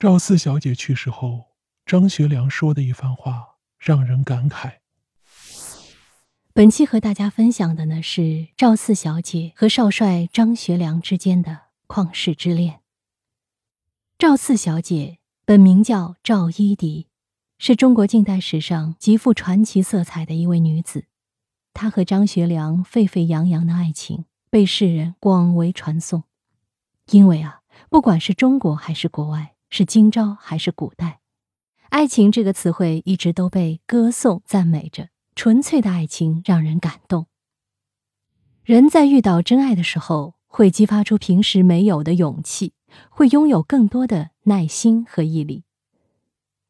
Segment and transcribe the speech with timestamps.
[0.00, 1.46] 赵四小姐去世后，
[1.84, 4.74] 张学良说的一番话让人感慨。
[6.54, 12.78] 本期和大家分享的呢是赵四小姐和少帅张学良之间的旷世之恋。
[14.16, 17.06] 赵四小姐本名叫赵一荻，
[17.58, 21.06] 是中国近代史上极富传奇色彩的一位女子。
[21.74, 26.22] 她和张学良沸沸扬扬的爱情被世人广为传颂，
[27.10, 31.20] 因为啊，不管是中国还是国外，是今朝还是古代，
[31.90, 35.08] 爱情这个词汇一直都被歌颂赞美着。
[35.34, 37.26] 纯粹的爱情让人感动。
[38.64, 42.72] 人在遇到真爱的时候，会激发出平时没有的勇气，
[43.08, 45.62] 会拥有更多的耐心和毅力。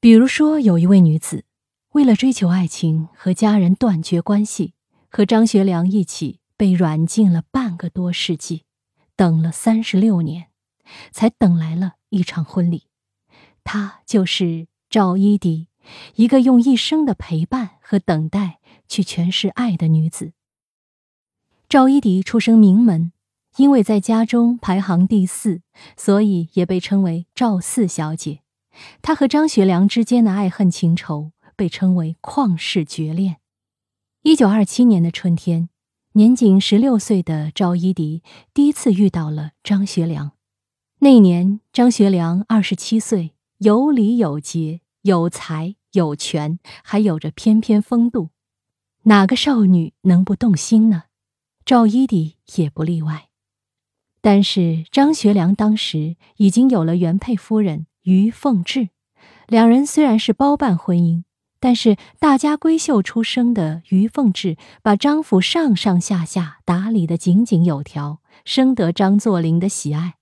[0.01, 1.46] 比如说，有一位女子，
[1.92, 4.74] 为了追求爱情，和家人断绝关系，
[5.09, 8.65] 和张学良一起被软禁了半个多世纪，
[9.16, 10.48] 等了三十六年，
[11.10, 12.88] 才等来了一场婚礼。
[13.70, 15.66] 她就是赵一荻，
[16.14, 18.60] 一个用一生的陪伴和等待。
[18.88, 20.32] 去诠释爱的女子。
[21.68, 23.12] 赵一荻出生名门，
[23.59, 25.60] 因为在家中排行第四，
[25.95, 28.40] 所以也被称为赵四小姐。
[29.02, 33.37] 她和张学良之间的爱恨情仇被称为旷世绝恋。
[34.23, 35.68] 一九二七年的春天，
[36.12, 38.23] 年仅十六岁的赵一荻
[38.54, 40.32] 第一次遇到了张学良。
[41.00, 48.30] 那年，张学良二十七岁，有礼有节，有才有权，还有着翩翩风度。
[49.02, 51.04] 哪个少女能不动心呢？
[51.65, 53.28] 赵一荻也不例外。
[54.20, 58.90] 但是张学良当时已经有了原配夫人于凤至，
[59.48, 61.24] 两人虽然是包办婚姻，
[61.59, 70.15] 但是大家闺秀出生的于凤至把张府上上下下打理得井井有条，深得张作霖的喜爱。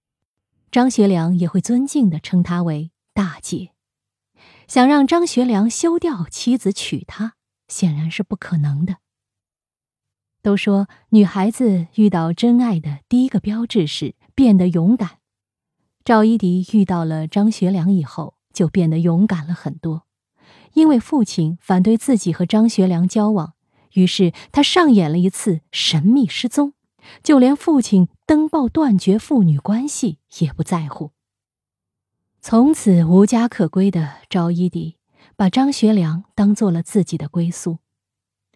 [0.71, 3.70] 张学良也会尊敬地称她为大姐。
[4.69, 7.33] 想让张学良休掉妻子娶她。
[7.69, 8.98] 显然是不可能的。
[10.41, 15.19] 都说女孩子遇到真爱的第一个标志是变得勇敢。
[16.05, 20.06] 赵一荻遇到了张学良以后，就变得勇敢了很多。
[20.75, 23.55] 因为父亲反对自己和张学良交往，
[23.94, 26.75] 于是他上演了一次神秘失踪，
[27.25, 31.10] 就连父亲登报断绝父女关系也不在乎。
[32.49, 34.95] 从此无家可归的赵一荻。
[35.34, 37.79] 把张学良当做了自己的归宿，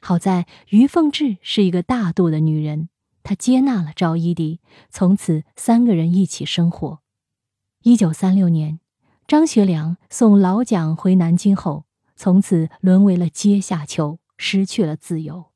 [0.01, 2.89] 好在于凤至是一个大度的女人，
[3.25, 7.01] 她接纳了赵一荻，从此三个人一起生活。
[7.83, 8.79] 一九三六年，
[9.27, 15.47] 张学良送老蒋回南京后，从此沦为了阶下囚，失去了自由。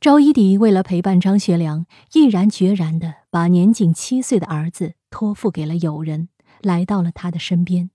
[0.00, 1.84] 赵一荻为了陪伴张学良，
[2.14, 6.30] 毅然决然地把年仅七岁的儿子托付给了友人，
[6.62, 7.90] 来到了他的身边。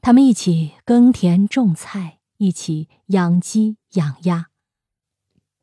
[0.00, 4.46] 他们一起耕田种菜，一起养鸡养鸭。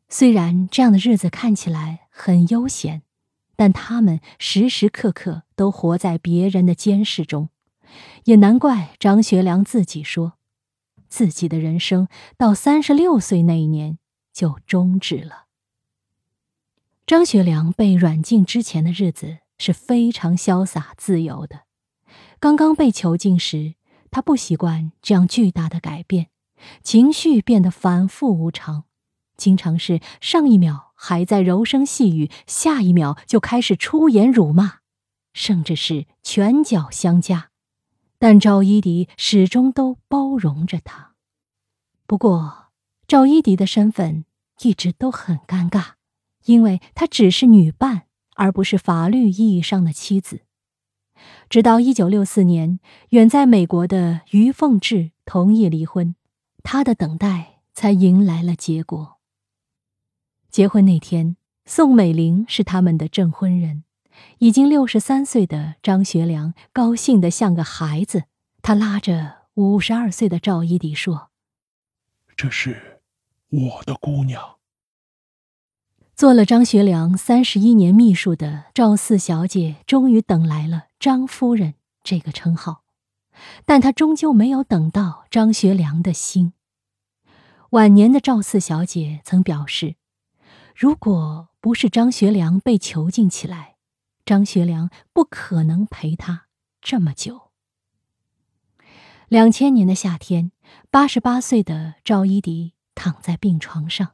[0.09, 3.01] 虽然这样的日子看起来很悠闲，
[3.55, 7.49] 但他们时时刻刻都活在别人的监视中。
[8.25, 10.33] 也难怪张学良自己说，
[11.07, 13.97] 自己的人生到三十六岁那一年
[14.31, 15.45] 就终止了。
[17.05, 21.61] 张学良被软禁之前的日子是非常潇洒自由的，
[22.39, 23.75] 刚刚被囚禁时。
[24.11, 26.27] 他不习惯这样巨大的改变，
[26.83, 28.83] 情绪变得反复无常，
[29.35, 34.81] 经常是上一秒还在柔声细语，下一秒就开始出言辱骂，
[35.33, 37.49] 甚至是拳脚相加。
[38.19, 41.15] 但赵一荻始终都包容着他。
[42.05, 42.67] 不过，
[43.07, 44.25] 赵一荻的身份
[44.61, 45.93] 一直都很尴尬，
[46.45, 48.03] 因为她只是女伴，
[48.35, 50.41] 而不是法律意义上的妻子。
[51.49, 52.79] 直到一九六四年，
[53.09, 56.15] 远在美国的于凤至同意离婚，
[56.63, 59.17] 他的等待才迎来了结果。
[60.49, 63.83] 结婚那天，宋美龄是他们的证婚人。
[64.37, 68.25] 已经六十三岁的张学良高兴得像个孩子，
[68.61, 71.31] 他拉着五十二岁的赵一荻说
[72.37, 73.01] ：“这是
[73.49, 74.57] 我的姑娘。”
[76.15, 82.85] 做了张学良三十一年秘书的赵四小姐，终于等来了“张夫人”这个称号，
[83.65, 86.53] 但她终究没有等到张学良的心。
[87.71, 89.97] 晚年的赵四小姐曾表示
[90.73, 93.75] ：“如果不是张学良被囚禁起来，
[94.23, 96.45] 张学良不可能陪她
[96.79, 97.51] 这么久。”
[99.27, 100.53] 两千年的夏天，
[100.89, 104.13] 八十八岁的赵一荻躺在病床上。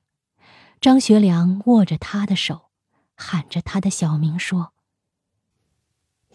[0.81, 2.71] 张学良握着他的手，
[3.15, 4.73] 喊着他的小名说：“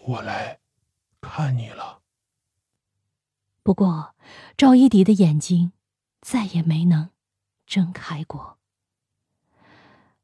[0.05, 0.59] 我来
[1.21, 2.01] 看你了。”
[3.63, 4.15] 不过，
[4.55, 5.71] 赵一迪的眼睛
[6.21, 7.09] 再也没能
[7.65, 8.59] 睁开过。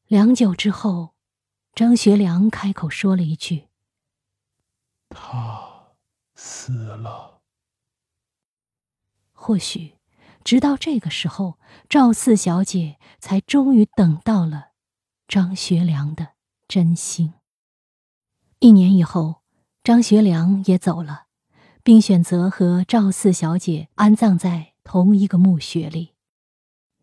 [0.06, 1.16] 良久之后，
[1.74, 3.70] 张学良开口说了一句
[5.10, 5.94] ：“他
[6.36, 7.42] 死了。”
[9.34, 9.98] 或许，
[10.44, 11.58] 直到这个时候，
[11.90, 14.74] 赵四小姐才终于等到了
[15.28, 16.34] 张学良的
[16.68, 17.34] 真心。
[18.60, 19.41] 一年以后，
[19.84, 21.24] 张学良也走了，
[21.82, 26.14] 并选择和赵四小姐安葬在同一个墓穴里。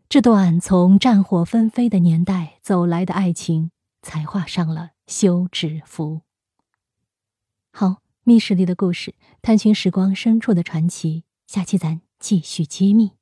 [0.08, 3.72] 这段从战火纷飞的年代走来的爱情，
[4.02, 6.20] 才画上了休止符。
[7.72, 13.17] 好，密室里的故事，探寻时光深处的传奇，下期咱继续揭秘。